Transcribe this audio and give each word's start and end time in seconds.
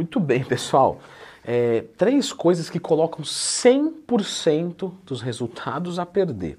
Muito 0.00 0.18
bem, 0.18 0.42
pessoal. 0.42 0.98
É, 1.44 1.84
três 1.98 2.32
coisas 2.32 2.70
que 2.70 2.80
colocam 2.80 3.22
100% 3.22 4.90
dos 5.04 5.20
resultados 5.20 5.98
a 5.98 6.06
perder. 6.06 6.58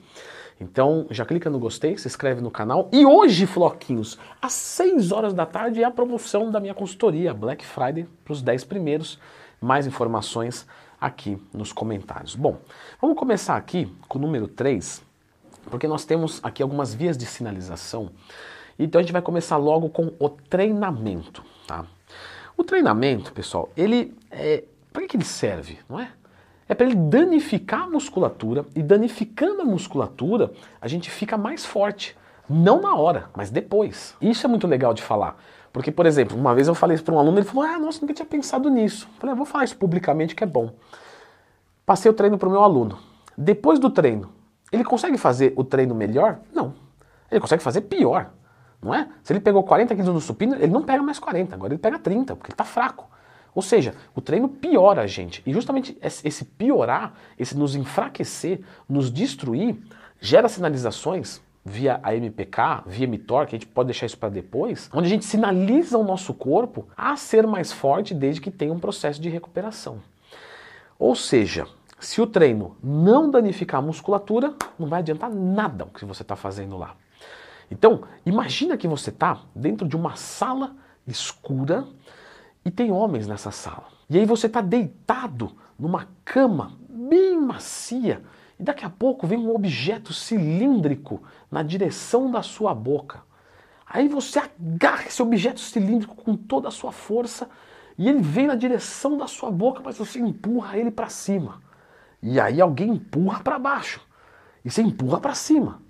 Então, 0.60 1.08
já 1.10 1.26
clica 1.26 1.50
no 1.50 1.58
gostei, 1.58 1.98
se 1.98 2.08
inscreve 2.08 2.40
no 2.40 2.52
canal. 2.52 2.88
E 2.92 3.04
hoje, 3.04 3.48
Floquinhos, 3.48 4.20
às 4.40 4.54
6 4.54 5.12
horas 5.12 5.34
da 5.34 5.44
tarde 5.44 5.82
é 5.82 5.86
a 5.86 5.90
promoção 5.90 6.52
da 6.52 6.60
minha 6.60 6.76
consultoria, 6.76 7.34
Black 7.34 7.66
Friday, 7.66 8.08
para 8.24 8.32
os 8.32 8.44
10 8.44 8.64
primeiros. 8.66 9.18
Mais 9.60 9.88
informações 9.88 10.68
aqui 11.00 11.36
nos 11.52 11.74
comentários. 11.74 12.36
Bom, 12.36 12.60
vamos 13.02 13.18
começar 13.18 13.58
aqui 13.58 13.92
com 14.08 14.20
o 14.20 14.22
número 14.22 14.48
3, 14.48 15.02
porque 15.72 15.88
nós 15.88 16.06
temos 16.06 16.40
aqui 16.44 16.62
algumas 16.62 16.94
vias 16.94 17.18
de 17.18 17.26
sinalização. 17.26 18.12
Então 18.78 19.00
a 19.00 19.02
gente 19.02 19.14
vai 19.14 19.22
começar 19.24 19.58
logo 19.58 19.90
com 19.90 20.14
o 20.20 20.30
treinamento, 20.30 21.44
tá? 21.66 21.88
O 22.56 22.64
treinamento, 22.64 23.34
pessoal, 23.34 23.70
ele 23.76 24.16
é, 24.30 24.64
para 24.92 25.08
que 25.08 25.18
ele 25.18 25.26
serve, 25.26 25.80
não 25.90 26.00
é? 26.00 26.12
É 26.68 26.74
para 26.74 26.86
ele 26.86 26.96
danificar 26.96 27.84
a 27.84 27.88
musculatura 27.90 28.66
e 28.76 28.82
danificando 28.82 29.62
a 29.62 29.66
musculatura, 29.66 30.52
a 30.80 30.88
gente 30.88 31.12
fica 31.12 31.38
mais 31.38 31.66
forte. 31.66 32.18
Não 32.50 32.82
na 32.82 32.96
hora, 32.96 33.30
mas 33.36 33.50
depois. 33.50 34.16
Isso 34.22 34.46
é 34.46 34.50
muito 34.50 34.68
legal 34.68 34.94
de 34.94 35.02
falar. 35.02 35.38
Porque, 35.74 35.92
por 35.92 36.06
exemplo, 36.06 36.38
uma 36.38 36.54
vez 36.54 36.68
eu 36.68 36.76
falei 36.76 36.96
isso 36.96 37.04
para 37.04 37.14
um 37.14 37.20
aluno, 37.20 37.38
ele 37.38 37.46
falou: 37.46 37.64
Ah, 37.64 37.80
nossa, 37.80 38.00
nunca 38.02 38.14
tinha 38.14 38.26
pensado 38.26 38.70
nisso. 38.70 39.08
Eu 39.16 39.20
falei: 39.20 39.34
ah, 39.34 39.36
Vou 39.36 39.46
falar 39.46 39.64
isso 39.64 39.78
publicamente 39.78 40.36
que 40.36 40.44
é 40.44 40.48
bom. 40.48 40.74
Passei 41.86 42.10
o 42.10 42.14
treino 42.14 42.38
para 42.38 42.48
o 42.48 42.52
meu 42.52 42.62
aluno. 42.62 42.98
Depois 43.38 43.80
do 43.80 43.90
treino, 43.90 44.32
ele 44.72 44.84
consegue 44.84 45.18
fazer 45.18 45.54
o 45.56 45.64
treino 45.64 45.96
melhor? 45.96 46.40
Não. 46.54 46.74
Ele 47.30 47.40
consegue 47.40 47.64
fazer 47.64 47.82
pior. 47.82 48.30
Não 48.82 48.94
é? 48.94 49.08
Se 49.24 49.32
ele 49.32 49.40
pegou 49.40 49.64
40 49.64 49.96
quilos 49.96 50.14
no 50.14 50.22
supino, 50.22 50.56
ele 50.56 50.72
não 50.72 50.84
pega 50.84 51.04
mais 51.04 51.20
40, 51.20 51.54
agora 51.56 51.74
ele 51.74 51.82
pega 51.82 52.00
30, 52.00 52.36
porque 52.36 52.50
ele 52.50 52.54
está 52.54 52.64
fraco. 52.64 53.10
Ou 53.54 53.62
seja, 53.62 53.94
o 54.16 54.22
treino 54.22 54.48
piora 54.48 55.02
a 55.02 55.08
gente. 55.08 55.44
E 55.46 55.54
justamente 55.54 55.98
esse 56.02 56.46
piorar, 56.46 57.14
esse 57.38 57.56
nos 57.56 57.76
enfraquecer, 57.76 58.62
nos 58.88 59.12
destruir, 59.12 59.78
gera 60.20 60.48
sinalizações 60.48 61.42
via 61.64 62.00
a 62.02 62.16
MPK, 62.16 62.84
via 62.88 63.08
mTOR, 63.08 63.46
que 63.46 63.56
a 63.56 63.60
gente 63.60 63.68
pode 63.68 63.88
deixar 63.88 64.06
isso 64.08 64.18
para 64.18 64.30
depois, 64.30 64.90
onde 64.94 65.08
a 65.08 65.10
gente 65.10 65.26
sinaliza 65.26 65.98
o 65.98 66.04
nosso 66.04 66.34
corpo 66.34 66.88
a 66.98 67.16
ser 67.16 67.46
mais 67.46 67.72
forte 67.72 68.14
desde 68.14 68.42
que 68.42 68.50
tenha 68.50 68.74
um 68.74 68.80
processo 68.80 69.22
de 69.22 69.30
recuperação. 69.30 70.00
Ou 70.98 71.16
seja, 71.16 71.68
se 72.00 72.22
o 72.22 72.26
treino 72.26 72.76
não 72.82 73.30
danificar 73.30 73.80
a 73.80 73.86
musculatura, 73.86 74.56
não 74.80 74.88
vai 74.88 75.00
adiantar 75.00 75.30
nada 75.30 75.86
o 75.86 75.90
que 75.90 76.06
você 76.06 76.24
está 76.24 76.36
fazendo 76.36 76.78
lá. 76.78 76.96
Então, 77.72 78.04
imagina 78.26 78.76
que 78.76 78.88
você 78.88 79.10
está 79.10 79.40
dentro 79.56 79.88
de 79.88 79.96
uma 79.96 80.18
sala 80.18 80.76
escura 81.08 81.88
e 82.66 82.70
tem 82.70 82.92
homens 82.92 83.26
nessa 83.26 83.50
sala. 83.50 83.86
E 84.10 84.20
aí 84.20 84.26
você 84.26 84.48
está 84.48 84.60
deitado 84.60 85.56
numa 85.80 86.10
cama 86.26 86.74
bem 86.90 87.40
macia 87.40 88.22
e 88.60 88.64
daqui 88.64 88.84
a 88.84 88.90
pouco 88.90 89.26
vem 89.26 89.40
um 89.40 89.56
objeto 89.56 90.14
cilíndrico 90.14 91.24
na 91.50 91.64
direção 91.64 92.30
da 92.30 92.44
sua 92.44 92.76
boca. 92.76 93.24
Aí 93.88 94.10
você 94.10 94.40
agarra 94.40 95.06
esse 95.06 95.22
objeto 95.22 95.62
cilíndrico 95.62 96.16
com 96.16 96.36
toda 96.36 96.68
a 96.68 96.72
sua 96.72 96.92
força 96.92 97.50
e 97.98 98.08
ele 98.08 98.22
vem 98.22 98.48
na 98.48 98.56
direção 98.56 99.18
da 99.18 99.28
sua 99.28 99.50
boca, 99.50 99.82
mas 99.84 99.98
você 99.98 100.20
empurra 100.20 100.78
ele 100.78 100.92
para 100.92 101.08
cima. 101.08 101.62
E 102.22 102.40
aí 102.40 102.60
alguém 102.60 102.90
empurra 102.92 103.40
para 103.40 103.58
baixo. 103.58 104.02
E 104.64 104.70
você 104.70 104.82
empurra 104.82 105.20
para 105.20 105.34
cima. 105.34 105.82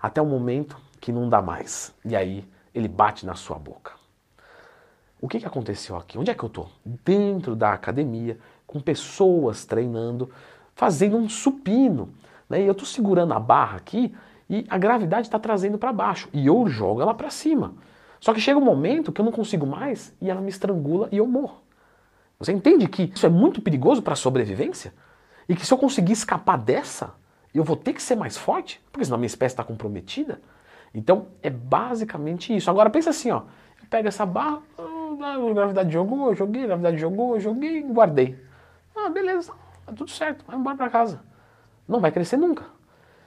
Até 0.00 0.20
o 0.22 0.26
momento 0.26 0.76
que 1.00 1.12
não 1.12 1.28
dá 1.28 1.40
mais. 1.40 1.94
E 2.04 2.14
aí 2.14 2.44
ele 2.74 2.88
bate 2.88 3.24
na 3.24 3.34
sua 3.34 3.58
boca. 3.58 3.92
O 5.20 5.28
que, 5.28 5.38
que 5.38 5.46
aconteceu 5.46 5.96
aqui? 5.96 6.18
Onde 6.18 6.30
é 6.30 6.34
que 6.34 6.42
eu 6.42 6.46
estou? 6.48 6.70
Dentro 7.04 7.54
da 7.54 7.72
academia, 7.72 8.38
com 8.66 8.80
pessoas 8.80 9.64
treinando, 9.64 10.30
fazendo 10.74 11.16
um 11.16 11.28
supino. 11.28 12.10
Né? 12.48 12.62
E 12.62 12.66
eu 12.66 12.72
estou 12.72 12.86
segurando 12.86 13.34
a 13.34 13.40
barra 13.40 13.76
aqui 13.76 14.14
e 14.48 14.66
a 14.68 14.78
gravidade 14.78 15.26
está 15.26 15.38
trazendo 15.38 15.78
para 15.78 15.92
baixo. 15.92 16.28
E 16.32 16.46
eu 16.46 16.66
jogo 16.68 17.02
ela 17.02 17.14
para 17.14 17.30
cima. 17.30 17.74
Só 18.18 18.32
que 18.32 18.40
chega 18.40 18.58
um 18.58 18.64
momento 18.64 19.12
que 19.12 19.20
eu 19.20 19.24
não 19.24 19.32
consigo 19.32 19.66
mais 19.66 20.14
e 20.20 20.30
ela 20.30 20.40
me 20.40 20.48
estrangula 20.48 21.08
e 21.12 21.18
eu 21.18 21.26
morro. 21.26 21.60
Você 22.38 22.52
entende 22.52 22.88
que 22.88 23.12
isso 23.14 23.26
é 23.26 23.28
muito 23.28 23.60
perigoso 23.60 24.00
para 24.00 24.14
a 24.14 24.16
sobrevivência? 24.16 24.94
E 25.46 25.54
que 25.54 25.66
se 25.66 25.72
eu 25.72 25.78
conseguir 25.78 26.12
escapar 26.12 26.56
dessa, 26.56 27.14
eu 27.54 27.62
vou 27.62 27.76
ter 27.76 27.92
que 27.92 28.02
ser 28.02 28.16
mais 28.16 28.36
forte? 28.36 28.80
Porque 28.90 29.04
senão 29.04 29.16
a 29.16 29.18
minha 29.18 29.26
espécie 29.26 29.52
está 29.52 29.64
comprometida? 29.64 30.40
Então 30.94 31.28
é 31.42 31.50
basicamente 31.50 32.54
isso. 32.54 32.70
Agora 32.70 32.90
pensa 32.90 33.10
assim, 33.10 33.30
ó, 33.30 33.42
eu 33.80 33.86
pego 33.88 34.08
essa 34.08 34.26
barra, 34.26 34.60
gravidade 35.54 35.92
jogou, 35.92 36.28
eu 36.28 36.34
joguei, 36.34 36.66
gravidade 36.66 36.98
jogou, 36.98 37.38
joguei, 37.38 37.82
guardei. 37.82 38.38
Ah, 38.96 39.08
beleza, 39.08 39.52
tá 39.86 39.92
tudo 39.92 40.10
certo, 40.10 40.44
vai 40.46 40.56
embora 40.56 40.76
para 40.76 40.90
casa. 40.90 41.20
Não 41.86 42.00
vai 42.00 42.10
crescer 42.10 42.36
nunca. 42.36 42.64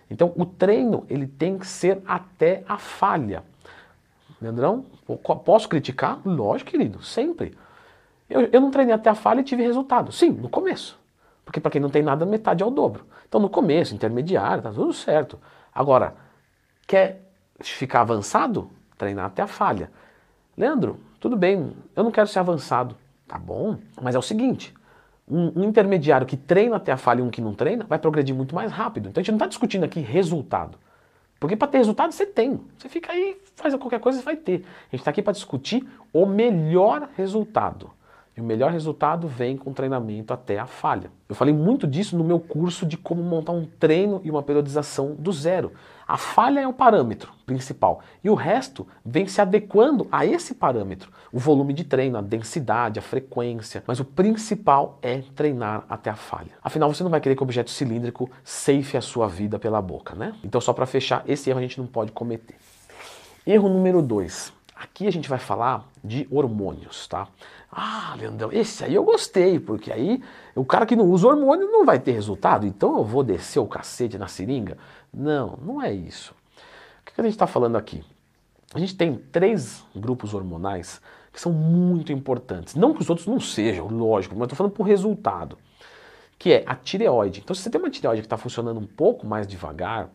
Então 0.10 0.34
o 0.36 0.46
treino 0.46 1.06
ele 1.10 1.28
tem 1.28 1.58
que 1.58 1.66
ser 1.66 2.02
até 2.06 2.64
a 2.68 2.78
falha. 2.78 3.44
Leandrão, 4.42 4.86
posso 5.46 5.70
criticar? 5.70 6.20
Lógico, 6.26 6.72
querido, 6.72 7.02
sempre. 7.02 7.58
Eu, 8.30 8.42
eu 8.52 8.60
não 8.60 8.72
treinei 8.72 8.94
até 8.94 9.10
a 9.10 9.16
falha 9.16 9.40
e 9.40 9.44
tive 9.44 9.64
resultado. 9.64 10.12
Sim, 10.12 10.32
no 10.32 10.50
começo. 10.50 11.00
Porque 11.46 11.60
para 11.60 11.72
quem 11.72 11.82
não 11.82 11.90
tem 11.90 12.02
nada, 12.02 12.26
metade 12.26 12.64
é 12.64 12.66
o 12.66 12.70
dobro. 12.70 13.06
Então 13.28 13.40
no 13.40 13.50
começo, 13.50 13.96
intermediário, 13.96 14.64
tá 14.64 14.72
tudo 14.72 14.94
certo. 14.94 15.40
Agora, 15.74 16.16
quer 16.88 17.23
ficar 17.62 18.02
avançado, 18.02 18.70
treinar 18.98 19.26
até 19.26 19.42
a 19.42 19.48
falha. 19.48 19.92
Leandro, 20.58 21.00
tudo 21.20 21.36
bem, 21.36 21.72
eu 21.96 22.04
não 22.04 22.12
quero 22.12 22.28
ser 22.28 22.40
avançado. 22.40 22.96
Tá 23.28 23.38
bom, 23.38 23.78
mas 24.02 24.16
é 24.16 24.20
o 24.20 24.22
seguinte: 24.22 24.74
um, 25.28 25.62
um, 25.62 25.64
intermediário 25.64 26.28
que 26.28 26.38
treina 26.38 26.76
até 26.76 26.92
a 26.92 26.98
falha 26.98 27.20
e 27.20 27.24
um 27.24 27.30
que 27.30 27.42
não 27.42 27.54
treina 27.54 27.86
vai 27.86 27.98
progredir 27.98 28.36
muito 28.36 28.54
mais 28.54 28.72
rápido. 28.72 29.10
Então 29.10 29.22
a 29.22 29.24
gente 29.24 29.32
não 29.32 29.38
está 29.38 29.48
discutindo 29.48 29.84
aqui 29.84 30.00
resultado. 30.00 30.78
Porque 31.40 31.56
para 31.56 31.68
ter 31.68 31.80
resultado 31.80 32.12
você 32.12 32.26
tem. 32.26 32.62
Você 32.78 32.88
fica 32.88 33.12
aí, 33.12 33.38
faz 33.56 33.76
qualquer 33.76 34.00
coisa 34.00 34.20
e 34.20 34.24
vai 34.24 34.38
ter. 34.38 34.64
A 34.64 34.92
gente 34.92 35.02
está 35.02 35.12
aqui 35.12 35.22
para 35.22 35.34
discutir 35.34 35.88
o 36.14 36.26
melhor 36.26 37.10
resultado. 37.18 37.92
E 38.36 38.42
o 38.42 38.44
melhor 38.44 38.72
resultado 38.72 39.28
vem 39.28 39.56
com 39.56 39.72
treinamento 39.74 40.34
até 40.34 40.58
a 40.58 40.66
falha. 40.66 41.12
Eu 41.30 41.36
falei 41.36 41.54
muito 41.54 41.86
disso 41.86 42.18
no 42.18 42.24
meu 42.24 42.40
curso 42.40 42.86
de 42.86 42.98
como 42.98 43.22
montar 43.22 43.52
um 43.52 43.66
treino 43.66 44.20
e 44.24 44.32
uma 44.32 44.42
periodização 44.42 45.14
do 45.14 45.32
zero. 45.32 45.72
A 46.08 46.18
falha 46.18 46.60
é 46.60 46.68
o 46.68 46.74
parâmetro 46.74 47.32
principal 47.46 48.02
e 48.24 48.30
o 48.30 48.34
resto 48.34 48.88
vem 49.06 49.28
se 49.28 49.40
adequando 49.40 50.08
a 50.12 50.26
esse 50.26 50.56
parâmetro. 50.56 51.12
O 51.32 51.38
volume 51.38 51.74
de 51.74 51.84
treino, 51.84 52.18
a 52.18 52.22
densidade, 52.22 52.98
a 52.98 53.02
frequência, 53.02 53.84
mas 53.86 54.00
o 54.00 54.06
principal 54.06 54.98
é 55.02 55.22
treinar 55.36 55.86
até 55.88 56.10
a 56.10 56.16
falha. 56.16 56.52
Afinal, 56.64 56.92
você 56.92 57.04
não 57.04 57.12
vai 57.12 57.22
querer 57.22 57.36
que 57.36 57.42
o 57.42 57.46
objeto 57.46 57.70
cilíndrico 57.70 58.30
safe 58.44 58.98
a 58.98 59.02
sua 59.02 59.28
vida 59.28 59.60
pela 59.60 59.82
boca, 59.82 60.16
né? 60.16 60.34
Então, 60.44 60.60
só 60.60 60.74
para 60.74 60.86
fechar, 60.86 61.24
esse 61.28 61.50
erro 61.50 61.60
a 61.60 61.62
gente 61.62 61.80
não 61.80 61.88
pode 61.88 62.12
cometer. 62.12 62.56
Erro 63.46 63.70
número 63.70 64.02
2. 64.02 64.63
Aqui 64.76 65.08
a 65.08 65.12
gente 65.12 65.30
vai 65.30 65.40
falar 65.40 65.88
de 66.04 66.28
hormônios, 66.32 67.08
tá? 67.08 67.28
Ah, 67.72 68.16
Leandrão, 68.18 68.52
esse 68.52 68.84
aí 68.84 68.94
eu 68.94 69.04
gostei, 69.04 69.60
porque 69.60 69.92
aí 69.92 70.22
o 70.56 70.66
cara 70.66 70.86
que 70.86 70.96
não 70.96 71.06
usa 71.06 71.28
hormônio 71.28 71.72
não 71.72 71.86
vai 71.86 72.00
ter 72.00 72.12
resultado, 72.12 72.66
então 72.66 72.98
eu 72.98 73.04
vou 73.04 73.24
descer 73.24 73.60
o 73.60 73.68
cacete 73.68 74.18
na 74.18 74.28
seringa. 74.28 74.78
Não, 75.14 75.58
não 75.62 75.82
é 75.82 75.94
isso. 75.94 76.34
O 77.02 77.06
que 77.06 77.22
a 77.22 77.24
gente 77.24 77.34
está 77.34 77.48
falando 77.48 77.76
aqui? 77.76 78.04
A 78.74 78.80
gente 78.80 78.96
tem 78.96 79.16
três 79.16 79.84
grupos 79.96 80.34
hormonais 80.34 81.00
que 81.32 81.40
são 81.40 81.52
muito 81.52 82.12
importantes. 82.12 82.76
Não 82.76 82.94
que 82.94 83.02
os 83.02 83.10
outros 83.10 83.28
não 83.28 83.40
sejam, 83.40 83.88
lógico, 83.88 84.36
mas 84.36 84.46
estou 84.46 84.58
falando 84.58 84.74
por 84.74 84.84
resultado. 84.84 85.58
Que 86.38 86.54
é 86.54 86.64
a 86.66 86.76
tireoide. 86.76 87.42
Então, 87.44 87.56
se 87.56 87.62
você 87.62 87.70
tem 87.70 87.80
uma 87.80 87.90
tireoide 87.90 88.22
que 88.22 88.26
está 88.26 88.38
funcionando 88.38 88.80
um 88.80 88.86
pouco 88.86 89.26
mais 89.26 89.48
devagar, 89.48 90.10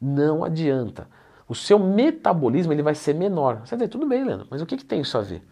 não 0.00 0.42
adianta. 0.42 1.06
O 1.50 1.54
seu 1.56 1.80
metabolismo 1.80 2.72
ele 2.72 2.80
vai 2.80 2.94
ser 2.94 3.12
menor. 3.12 3.62
Você 3.64 3.70
vai 3.70 3.78
dizer, 3.78 3.88
tudo 3.88 4.06
bem, 4.06 4.22
Leandro, 4.22 4.46
mas 4.48 4.62
o 4.62 4.66
que, 4.66 4.76
que 4.76 4.84
tem 4.84 5.00
isso 5.00 5.18
a 5.18 5.20
ver? 5.20 5.42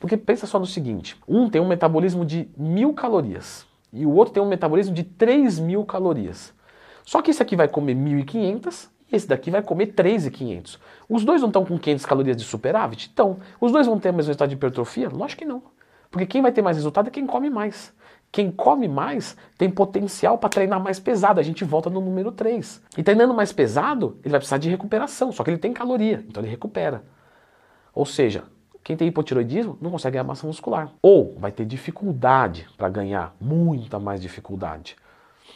Porque 0.00 0.16
pensa 0.16 0.48
só 0.48 0.58
no 0.58 0.66
seguinte: 0.66 1.16
um 1.28 1.48
tem 1.48 1.60
um 1.60 1.68
metabolismo 1.68 2.26
de 2.26 2.48
mil 2.56 2.92
calorias 2.92 3.64
e 3.92 4.04
o 4.04 4.10
outro 4.10 4.34
tem 4.34 4.42
um 4.42 4.48
metabolismo 4.48 4.92
de 4.92 5.04
3 5.04 5.60
mil 5.60 5.84
calorias. 5.84 6.52
Só 7.04 7.22
que 7.22 7.30
esse 7.30 7.40
aqui 7.40 7.54
vai 7.54 7.68
comer 7.68 7.94
1.500 7.94 8.88
e 9.12 9.14
esse 9.14 9.28
daqui 9.28 9.48
vai 9.48 9.62
comer 9.62 9.94
3.500. 9.94 10.76
Os 11.08 11.24
dois 11.24 11.40
não 11.40 11.50
estão 11.50 11.64
com 11.64 11.78
500 11.78 12.04
calorias 12.04 12.36
de 12.36 12.42
superávit? 12.42 13.08
Então, 13.14 13.38
os 13.60 13.70
dois 13.70 13.86
vão 13.86 14.00
ter 14.00 14.10
o 14.10 14.12
mesmo 14.12 14.30
resultado 14.30 14.48
de 14.48 14.56
hipertrofia? 14.56 15.08
Lógico 15.08 15.42
que 15.42 15.44
não. 15.44 15.62
Porque 16.10 16.26
quem 16.26 16.42
vai 16.42 16.50
ter 16.50 16.62
mais 16.62 16.76
resultado 16.76 17.06
é 17.06 17.10
quem 17.12 17.28
come 17.28 17.48
mais. 17.48 17.94
Quem 18.34 18.50
come 18.50 18.88
mais 18.88 19.36
tem 19.56 19.70
potencial 19.70 20.36
para 20.36 20.48
treinar 20.48 20.80
mais 20.80 20.98
pesado. 20.98 21.38
A 21.38 21.42
gente 21.44 21.62
volta 21.62 21.88
no 21.88 22.00
número 22.00 22.32
3. 22.32 22.82
E 22.98 23.02
treinando 23.04 23.32
mais 23.32 23.52
pesado, 23.52 24.18
ele 24.24 24.32
vai 24.32 24.40
precisar 24.40 24.58
de 24.58 24.68
recuperação, 24.68 25.30
só 25.30 25.44
que 25.44 25.50
ele 25.50 25.56
tem 25.56 25.72
caloria, 25.72 26.24
então 26.28 26.42
ele 26.42 26.50
recupera. 26.50 27.04
Ou 27.94 28.04
seja, 28.04 28.42
quem 28.82 28.96
tem 28.96 29.06
hipotiroidismo 29.06 29.78
não 29.80 29.88
consegue 29.88 30.14
ganhar 30.14 30.24
massa 30.24 30.48
muscular. 30.48 30.90
Ou 31.00 31.36
vai 31.38 31.52
ter 31.52 31.64
dificuldade 31.64 32.66
para 32.76 32.88
ganhar, 32.88 33.36
muita 33.40 34.00
mais 34.00 34.20
dificuldade 34.20 34.96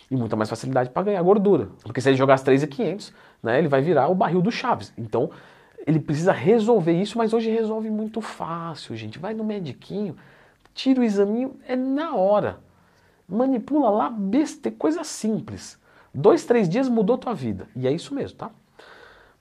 e 0.09 0.15
muita 0.15 0.37
mais 0.37 0.49
facilidade 0.49 0.91
para 0.91 1.03
ganhar 1.03 1.23
gordura. 1.25 1.71
Porque 1.83 2.01
se 2.01 2.09
ele 2.09 2.17
jogar 2.17 2.35
as 2.35 2.43
3,500, 2.43 3.13
né, 3.43 3.59
ele 3.59 3.67
vai 3.67 3.83
virar 3.83 4.07
o 4.07 4.15
barril 4.15 4.41
do 4.41 4.53
Chaves. 4.53 4.93
Então, 4.97 5.33
ele 5.85 5.99
precisa 5.99 6.31
resolver 6.31 6.93
isso, 6.93 7.19
mas 7.19 7.33
hoje 7.33 7.51
resolve 7.51 7.91
muito 7.91 8.21
fácil, 8.21 8.95
gente. 8.95 9.19
Vai 9.19 9.35
no 9.35 9.43
mediquinho, 9.43 10.17
tira 10.73 11.01
o 11.01 11.05
examinho, 11.05 11.57
é 11.67 11.75
na 11.75 12.15
hora. 12.15 12.68
Manipula 13.29 13.91
lá, 13.91 14.09
besta, 14.09 14.71
coisa 14.71 15.05
simples. 15.05 15.79
Dois, 16.15 16.45
três 16.45 16.69
dias 16.69 16.89
mudou 16.89 17.19
tua 17.19 17.35
vida. 17.35 17.69
E 17.77 17.87
é 17.87 17.93
isso 17.93 18.15
mesmo, 18.15 18.39
tá? 18.39 18.51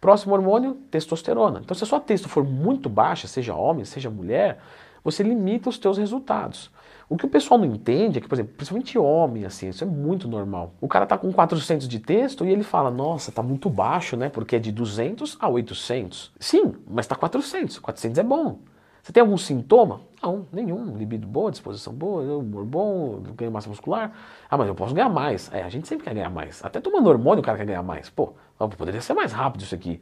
Próximo 0.02 0.34
hormônio, 0.34 0.76
testosterona. 0.92 1.62
Então, 1.64 1.74
se 1.74 1.84
a 1.84 1.88
sua 1.88 2.00
testo 2.00 2.28
for 2.28 2.44
muito 2.44 2.90
baixa, 2.90 3.28
seja 3.28 3.56
homem, 3.56 3.86
seja 3.86 4.10
mulher, 4.10 4.60
você 5.04 5.24
limita 5.24 5.70
os 5.70 5.78
teus 5.78 5.98
resultados. 5.98 6.70
O 7.10 7.16
que 7.16 7.26
o 7.26 7.30
pessoal 7.30 7.58
não 7.58 7.66
entende 7.66 8.18
é 8.18 8.22
que, 8.22 8.28
por 8.28 8.36
exemplo, 8.36 8.54
principalmente 8.58 8.98
homem, 8.98 9.46
assim, 9.46 9.70
isso 9.70 9.84
é 9.84 9.88
muito 9.88 10.28
normal. 10.28 10.74
O 10.82 10.88
cara 10.90 11.06
tá 11.06 11.18
com 11.18 11.32
400 11.32 11.88
de 11.88 12.00
texto 12.00 12.46
e 12.46 12.50
ele 12.50 12.64
fala, 12.64 12.92
nossa, 12.92 13.32
tá 13.32 13.42
muito 13.42 13.70
baixo, 13.70 14.18
né? 14.18 14.28
Porque 14.28 14.58
é 14.58 14.60
de 14.60 14.72
200 14.74 15.38
a 15.40 15.48
800. 15.48 16.34
Sim, 16.38 16.74
mas 16.86 17.08
tá 17.08 17.16
400. 17.16 17.80
400 17.80 18.20
é 18.20 18.24
bom. 18.24 18.60
Você 19.08 19.14
tem 19.14 19.22
algum 19.22 19.38
sintoma? 19.38 20.02
Não, 20.22 20.46
nenhum. 20.52 20.98
Libido 20.98 21.26
boa, 21.26 21.50
disposição 21.50 21.94
boa, 21.94 22.40
humor 22.40 22.66
bom, 22.66 23.22
ganho 23.38 23.50
massa 23.50 23.70
muscular. 23.70 24.12
Ah, 24.50 24.58
mas 24.58 24.68
eu 24.68 24.76
posso 24.76 24.94
ganhar 24.94 25.08
mais. 25.08 25.50
É, 25.54 25.64
a 25.64 25.70
gente 25.70 25.88
sempre 25.88 26.04
quer 26.04 26.14
ganhar 26.14 26.30
mais. 26.30 26.62
Até 26.62 26.82
tomando 26.82 27.08
hormônio 27.08 27.40
o 27.40 27.42
cara 27.42 27.58
quer 27.58 27.68
ganhar 27.68 27.84
mais. 27.84 28.10
Pô, 28.10 28.34
poderia 28.78 29.00
ser 29.00 29.14
mais 29.14 29.32
rápido 29.32 29.62
isso 29.62 29.74
aqui. 29.74 30.02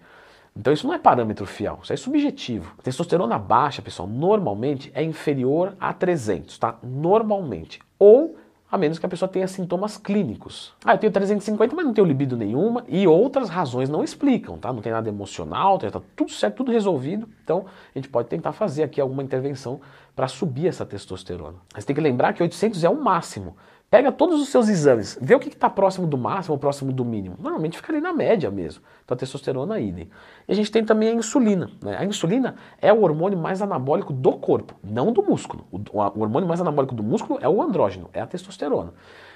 Então 0.56 0.74
isso 0.74 0.88
não 0.88 0.94
é 0.96 0.98
parâmetro 0.98 1.46
fiel, 1.46 1.78
isso 1.84 1.94
é 1.94 1.96
subjetivo. 1.96 2.74
Testosterona 2.82 3.38
baixa, 3.38 3.80
pessoal, 3.80 4.08
normalmente 4.08 4.92
é 4.96 5.04
inferior 5.04 5.76
a 5.80 5.94
300, 5.94 6.58
tá? 6.58 6.80
Normalmente. 6.82 7.80
Ou 8.00 8.35
a 8.72 8.78
menos 8.78 9.00
que 9.00 9.06
a 9.06 9.10
pessoa 9.10 9.30
tenha 9.30 9.48
sintomas 9.48 9.98
clínicos. 9.98 10.74
Ah, 10.84 10.94
eu 10.94 10.98
tenho 10.98 11.12
350, 11.12 11.76
mas 11.76 11.86
não 11.86 11.94
tenho 11.94 12.08
libido 12.08 12.36
nenhuma, 12.36 12.84
e 12.88 13.08
outras 13.08 13.50
razões 13.50 13.90
não 13.90 14.04
explicam, 14.04 14.58
tá? 14.58 14.74
Não 14.74 14.82
tem 14.82 14.92
nada 14.92 15.08
emocional, 15.08 15.78
tá 15.78 16.02
tudo 16.16 16.32
certo, 16.32 16.58
tudo 16.58 16.72
resolvido. 16.72 17.30
Então, 17.44 17.66
a 17.94 17.98
gente 17.98 18.10
pode 18.10 18.28
tentar 18.28 18.52
fazer 18.52 18.84
aqui 18.84 19.00
alguma 19.00 19.24
intervenção 19.24 19.80
para 20.16 20.28
subir 20.28 20.68
essa 20.68 20.86
testosterona. 20.86 21.58
Mas 21.74 21.86
tem 21.86 21.96
que 21.96 22.02
lembrar 22.02 22.34
que 22.34 22.42
800 22.42 22.84
é 22.84 22.90
o 22.90 23.02
máximo. 23.02 23.56
Pega 23.90 24.12
todos 24.12 24.42
os 24.42 24.50
seus 24.50 24.68
exames, 24.68 25.18
vê 25.22 25.36
o 25.36 25.40
que 25.40 25.48
está 25.48 25.70
próximo 25.70 26.08
do 26.08 26.18
máximo 26.18 26.58
próximo 26.58 26.92
do 26.92 27.06
mínimo. 27.06 27.38
Normalmente 27.40 27.78
fica 27.78 27.94
ali 27.94 28.02
na 28.02 28.12
média 28.12 28.50
mesmo. 28.50 28.84
Então 29.04 29.16
a 29.16 29.18
testosterona 29.18 29.80
idem. 29.80 30.10
E 30.48 30.52
a 30.52 30.56
gente 30.56 30.72
tem 30.72 30.84
também 30.84 31.10
a 31.10 31.14
insulina. 31.14 31.70
Né? 31.82 31.96
A 31.98 32.04
insulina 32.04 32.56
é 32.82 32.92
o 32.92 33.02
hormônio 33.02 33.38
mais 33.38 33.62
anabólico 33.62 34.12
do 34.12 34.34
corpo, 34.34 34.74
não 34.84 35.14
do 35.14 35.24
músculo. 35.24 35.66
O, 35.72 35.78
o 35.78 36.22
hormônio 36.22 36.48
mais 36.48 36.60
anabólico 36.60 36.96
do 36.96 37.04
músculo 37.04 37.40
é 37.42 37.48
o 37.48 37.62
andrógeno, 37.62 38.10
é 38.12 38.20
a 38.20 38.28
testosterona. 38.28 38.92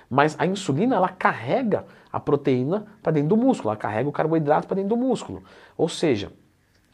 Mas 0.09 0.35
a 0.39 0.45
insulina 0.45 0.95
ela 0.95 1.09
carrega 1.09 1.85
a 2.11 2.19
proteína 2.19 2.87
para 3.03 3.11
dentro 3.11 3.29
do 3.29 3.37
músculo, 3.37 3.69
ela 3.69 3.77
carrega 3.77 4.09
o 4.09 4.11
carboidrato 4.11 4.67
para 4.67 4.75
dentro 4.75 4.89
do 4.89 4.97
músculo. 4.97 5.43
Ou 5.77 5.87
seja, 5.87 6.33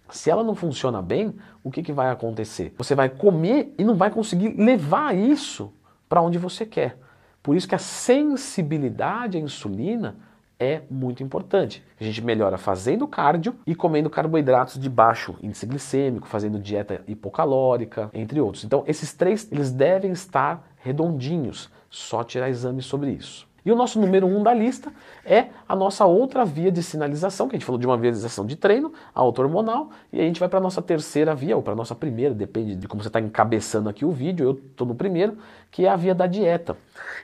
se 0.10 0.30
ela 0.30 0.44
não 0.44 0.54
funciona 0.54 1.02
bem, 1.02 1.34
o 1.64 1.72
que, 1.72 1.82
que 1.82 1.94
vai 1.94 2.12
acontecer? 2.12 2.74
Você 2.78 2.94
vai 2.94 3.10
comer 3.10 3.74
e 3.78 3.84
não 3.84 3.96
vai 3.96 4.12
conseguir 4.12 4.50
levar 4.58 5.16
isso 5.16 5.74
para 6.10 6.22
onde 6.22 6.38
você 6.38 6.66
quer. 6.66 7.00
Por 7.46 7.56
isso 7.56 7.68
que 7.68 7.76
a 7.76 7.78
sensibilidade 7.78 9.38
à 9.38 9.40
insulina 9.40 10.16
é 10.60 10.82
muito 10.90 11.22
importante. 11.22 11.84
A 12.02 12.04
gente 12.04 12.20
melhora 12.20 12.58
fazendo 12.58 13.08
cardio 13.08 13.54
e 13.68 13.76
comendo 13.76 14.10
carboidratos 14.10 14.80
de 14.80 14.90
baixo 14.90 15.36
índice 15.44 15.68
glicêmico, 15.68 16.28
fazendo 16.28 16.58
dieta 16.58 17.04
hipocalórica, 17.08 18.10
entre 18.16 18.42
outros. 18.42 18.64
Então, 18.64 18.84
esses 18.88 19.14
três, 19.14 19.48
eles 19.52 19.72
devem 19.72 20.12
estar 20.12 20.68
redondinhos. 20.78 21.70
Só 21.88 22.24
tirar 22.24 22.50
exame 22.50 22.82
sobre 22.82 23.12
isso. 23.12 23.48
E 23.66 23.72
o 23.72 23.76
nosso 23.76 24.00
número 24.00 24.28
um 24.28 24.44
da 24.44 24.54
lista 24.54 24.94
é 25.26 25.48
a 25.68 25.76
nossa 25.76 26.06
outra 26.06 26.46
via 26.46 26.72
de 26.72 26.84
sinalização, 26.84 27.48
que 27.48 27.56
a 27.56 27.58
gente 27.58 27.66
falou 27.66 27.80
de 27.80 27.88
uma 27.88 27.98
vialização 27.98 28.46
de 28.46 28.56
treino, 28.56 28.94
a 29.14 29.20
auto-hormonal, 29.22 29.90
e 30.14 30.22
a 30.22 30.24
gente 30.24 30.40
vai 30.40 30.48
para 30.48 30.60
a 30.60 30.62
nossa 30.62 30.84
terceira 30.84 31.34
via, 31.34 31.56
ou 31.56 31.64
para 31.64 31.74
a 31.74 31.76
nossa 31.76 31.96
primeira, 31.96 32.36
depende 32.36 32.76
de 32.76 32.88
como 32.88 33.02
você 33.02 33.10
está 33.10 33.20
encabeçando 33.20 33.90
aqui 33.90 34.06
o 34.06 34.12
vídeo, 34.12 34.46
eu 34.46 34.52
estou 34.52 34.86
no 34.86 34.94
primeiro, 34.94 35.38
que 35.72 35.86
é 35.86 35.90
a 35.90 35.96
via 35.96 36.14
da 36.14 36.28
dieta. 36.28 36.78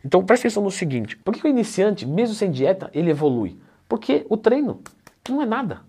Então 0.04 0.26
preste 0.26 0.48
atenção 0.48 0.64
no 0.64 0.72
seguinte, 0.72 1.16
por 1.16 1.36
que 1.36 1.46
o 1.46 1.50
iniciante, 1.50 2.08
mesmo 2.08 2.34
sem 2.34 2.50
dieta, 2.50 2.90
ele 2.92 3.12
evolui? 3.12 3.60
Porque 3.88 4.26
o 4.28 4.36
treino 4.36 4.82
não 5.30 5.44
é 5.44 5.46
nada, 5.46 5.82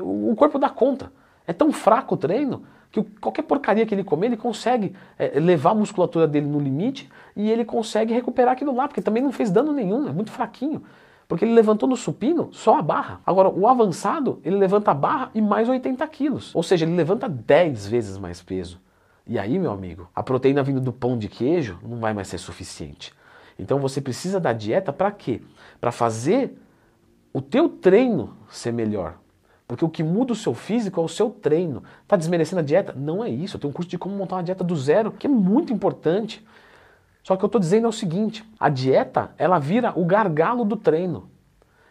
o 0.00 0.34
corpo 0.34 0.58
dá 0.58 0.68
conta. 0.68 1.12
É 1.46 1.52
tão 1.52 1.70
fraco 1.70 2.14
o 2.14 2.18
treino 2.18 2.64
que 2.94 3.02
qualquer 3.20 3.42
porcaria 3.42 3.84
que 3.84 3.92
ele 3.92 4.04
comer, 4.04 4.26
ele 4.26 4.36
consegue 4.36 4.94
é, 5.18 5.40
levar 5.40 5.70
a 5.70 5.74
musculatura 5.74 6.28
dele 6.28 6.46
no 6.46 6.60
limite 6.60 7.10
e 7.34 7.50
ele 7.50 7.64
consegue 7.64 8.14
recuperar 8.14 8.52
aquilo 8.52 8.72
lá, 8.72 8.86
porque 8.86 9.02
também 9.02 9.20
não 9.20 9.32
fez 9.32 9.50
dano 9.50 9.72
nenhum, 9.72 10.08
é 10.08 10.12
muito 10.12 10.30
fraquinho. 10.30 10.80
Porque 11.26 11.44
ele 11.44 11.54
levantou 11.54 11.88
no 11.88 11.96
supino 11.96 12.50
só 12.52 12.78
a 12.78 12.82
barra. 12.82 13.20
Agora, 13.26 13.48
o 13.48 13.66
avançado, 13.66 14.40
ele 14.44 14.56
levanta 14.56 14.92
a 14.92 14.94
barra 14.94 15.30
e 15.34 15.40
mais 15.40 15.68
80 15.68 16.06
quilos. 16.06 16.54
Ou 16.54 16.62
seja, 16.62 16.84
ele 16.84 16.94
levanta 16.94 17.28
10 17.28 17.88
vezes 17.88 18.16
mais 18.16 18.40
peso. 18.40 18.80
E 19.26 19.38
aí, 19.38 19.58
meu 19.58 19.72
amigo, 19.72 20.08
a 20.14 20.22
proteína 20.22 20.62
vindo 20.62 20.80
do 20.80 20.92
pão 20.92 21.18
de 21.18 21.28
queijo 21.28 21.78
não 21.82 21.96
vai 21.96 22.14
mais 22.14 22.28
ser 22.28 22.38
suficiente. 22.38 23.12
Então 23.58 23.80
você 23.80 24.00
precisa 24.00 24.38
da 24.38 24.52
dieta 24.52 24.92
para 24.92 25.10
quê? 25.10 25.40
Para 25.80 25.90
fazer 25.90 26.56
o 27.32 27.40
teu 27.40 27.68
treino 27.68 28.36
ser 28.48 28.72
melhor. 28.72 29.16
Porque 29.74 29.84
o 29.84 29.88
que 29.88 30.04
muda 30.04 30.32
o 30.32 30.36
seu 30.36 30.54
físico 30.54 31.00
é 31.00 31.02
o 31.02 31.08
seu 31.08 31.30
treino. 31.30 31.82
Tá 32.06 32.14
desmerecendo 32.14 32.60
a 32.60 32.62
dieta? 32.62 32.94
Não 32.96 33.24
é 33.24 33.28
isso. 33.28 33.56
Eu 33.56 33.60
tenho 33.60 33.72
um 33.72 33.74
curso 33.74 33.90
de 33.90 33.98
como 33.98 34.14
montar 34.14 34.36
uma 34.36 34.42
dieta 34.44 34.62
do 34.62 34.76
zero, 34.76 35.10
que 35.10 35.26
é 35.26 35.30
muito 35.30 35.72
importante. 35.72 36.46
Só 37.24 37.34
que 37.34 37.44
eu 37.44 37.46
estou 37.46 37.60
dizendo 37.60 37.86
é 37.86 37.88
o 37.88 37.92
seguinte: 37.92 38.48
a 38.58 38.68
dieta 38.68 39.32
ela 39.36 39.58
vira 39.58 39.92
o 39.98 40.04
gargalo 40.04 40.64
do 40.64 40.76
treino. 40.76 41.28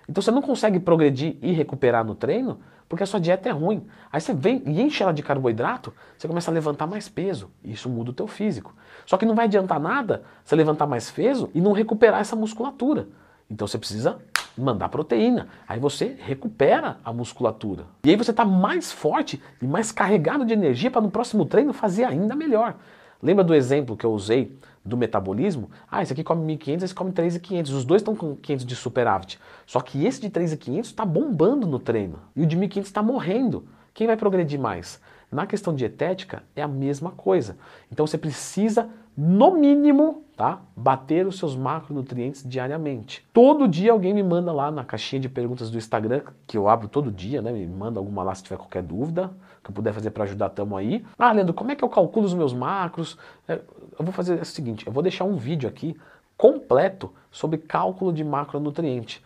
Então 0.07 0.21
você 0.21 0.31
não 0.31 0.41
consegue 0.41 0.79
progredir 0.79 1.35
e 1.41 1.51
recuperar 1.51 2.05
no 2.05 2.15
treino 2.15 2.59
porque 2.87 3.03
a 3.03 3.05
sua 3.05 3.19
dieta 3.19 3.49
é 3.49 3.51
ruim. 3.51 3.85
Aí 4.09 4.21
você 4.21 4.33
vem 4.33 4.63
e 4.65 4.81
enche 4.81 5.03
ela 5.03 5.11
de 5.11 5.21
carboidrato, 5.21 5.93
você 6.17 6.25
começa 6.25 6.49
a 6.49 6.53
levantar 6.53 6.87
mais 6.87 7.09
peso. 7.09 7.51
E 7.61 7.73
isso 7.73 7.89
muda 7.89 8.11
o 8.11 8.13
teu 8.13 8.27
físico. 8.27 8.73
Só 9.05 9.17
que 9.17 9.25
não 9.25 9.35
vai 9.35 9.45
adiantar 9.45 9.79
nada 9.79 10.23
você 10.45 10.55
levantar 10.55 10.87
mais 10.87 11.11
peso 11.11 11.49
e 11.53 11.59
não 11.59 11.73
recuperar 11.73 12.21
essa 12.21 12.35
musculatura. 12.35 13.09
Então 13.49 13.67
você 13.67 13.77
precisa 13.77 14.19
mandar 14.57 14.89
proteína. 14.89 15.47
Aí 15.67 15.79
você 15.79 16.15
recupera 16.19 16.97
a 17.03 17.11
musculatura. 17.11 17.85
E 18.03 18.09
aí 18.09 18.15
você 18.15 18.31
está 18.31 18.45
mais 18.45 18.91
forte 18.91 19.41
e 19.61 19.67
mais 19.67 19.91
carregado 19.91 20.45
de 20.45 20.53
energia 20.53 20.91
para 20.91 21.01
no 21.01 21.11
próximo 21.11 21.45
treino 21.45 21.73
fazer 21.73 22.03
ainda 22.03 22.35
melhor. 22.35 22.75
Lembra 23.21 23.43
do 23.43 23.55
exemplo 23.55 23.95
que 23.95 24.05
eu 24.05 24.11
usei 24.11 24.57
do 24.83 24.97
metabolismo? 24.97 25.71
Ah, 25.89 26.03
esse 26.03 26.11
aqui 26.11 26.23
come 26.23 26.57
1.500, 26.57 26.83
esse 26.83 26.93
come 26.93 27.11
3.500. 27.11 27.69
Os 27.73 27.85
dois 27.85 28.01
estão 28.01 28.15
com 28.15 28.35
500 28.35 28.65
de 28.65 28.75
superávit. 28.75 29.39
Só 29.65 29.79
que 29.79 30.05
esse 30.05 30.19
de 30.19 30.29
3.500 30.29 30.79
está 30.81 31.05
bombando 31.05 31.65
no 31.65 31.79
treino. 31.79 32.19
E 32.35 32.43
o 32.43 32.45
de 32.45 32.57
1.500 32.57 32.81
está 32.83 33.01
morrendo. 33.01 33.65
Quem 33.93 34.07
vai 34.07 34.17
progredir 34.17 34.59
mais? 34.59 34.99
Na 35.31 35.47
questão 35.47 35.73
dietética 35.73 36.43
é 36.55 36.61
a 36.61 36.67
mesma 36.67 37.11
coisa. 37.11 37.57
Então 37.91 38.05
você 38.05 38.17
precisa 38.17 38.89
no 39.15 39.51
mínimo, 39.51 40.23
tá? 40.35 40.61
Bater 40.75 41.27
os 41.27 41.37
seus 41.37 41.55
macronutrientes 41.55 42.43
diariamente. 42.47 43.25
Todo 43.31 43.67
dia 43.67 43.91
alguém 43.91 44.13
me 44.13 44.23
manda 44.23 44.51
lá 44.51 44.71
na 44.71 44.83
caixinha 44.83 45.19
de 45.19 45.29
perguntas 45.29 45.69
do 45.69 45.77
Instagram, 45.77 46.21
que 46.47 46.57
eu 46.57 46.67
abro 46.67 46.87
todo 46.87 47.11
dia, 47.11 47.41
né? 47.41 47.51
Me 47.51 47.67
manda 47.67 47.99
alguma 47.99 48.23
lá 48.23 48.33
se 48.33 48.43
tiver 48.43 48.57
qualquer 48.57 48.81
dúvida, 48.81 49.31
que 49.63 49.69
eu 49.69 49.73
puder 49.73 49.93
fazer 49.93 50.11
para 50.11 50.23
ajudar, 50.23 50.49
tamo 50.49 50.75
aí. 50.75 51.05
Ah, 51.17 51.31
Leandro, 51.31 51.53
como 51.53 51.71
é 51.71 51.75
que 51.75 51.83
eu 51.83 51.89
calculo 51.89 52.25
os 52.25 52.33
meus 52.33 52.53
macros? 52.53 53.17
É, 53.47 53.61
eu 53.99 54.05
vou 54.05 54.11
fazer 54.13 54.41
o 54.41 54.45
seguinte, 54.45 54.85
eu 54.87 54.91
vou 54.91 55.03
deixar 55.03 55.25
um 55.25 55.35
vídeo 55.35 55.69
aqui 55.69 55.95
completo 56.35 57.13
sobre 57.31 57.57
cálculo 57.57 58.11
de 58.11 58.23
macronutriente. 58.23 59.23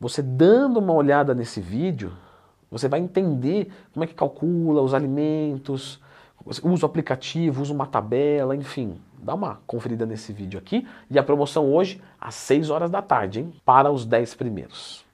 Você 0.00 0.22
dando 0.22 0.78
uma 0.78 0.92
olhada 0.92 1.34
nesse 1.34 1.60
vídeo, 1.60 2.12
você 2.70 2.88
vai 2.88 3.00
entender 3.00 3.70
como 3.92 4.04
é 4.04 4.06
que 4.06 4.14
calcula 4.14 4.82
os 4.82 4.92
alimentos, 4.92 6.00
usa 6.44 6.84
o 6.84 6.88
aplicativo, 6.88 7.62
usa 7.62 7.72
uma 7.72 7.86
tabela, 7.86 8.54
enfim, 8.54 8.98
dá 9.26 9.34
uma 9.34 9.60
conferida 9.66 10.06
nesse 10.06 10.32
vídeo 10.32 10.58
aqui. 10.58 10.86
E 11.10 11.18
a 11.18 11.22
promoção 11.22 11.72
hoje 11.74 12.00
às 12.20 12.34
6 12.36 12.70
horas 12.70 12.90
da 12.90 13.02
tarde, 13.02 13.40
hein? 13.40 13.52
Para 13.64 13.90
os 13.90 14.06
10 14.06 14.34
primeiros. 14.34 15.05